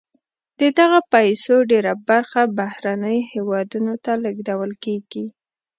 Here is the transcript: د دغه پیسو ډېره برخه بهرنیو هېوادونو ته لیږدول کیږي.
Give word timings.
د 0.59 0.61
دغه 0.79 0.99
پیسو 1.13 1.55
ډېره 1.71 1.93
برخه 2.09 2.41
بهرنیو 2.57 3.29
هېوادونو 3.31 3.93
ته 4.03 4.11
لیږدول 4.23 4.71
کیږي. 4.83 5.25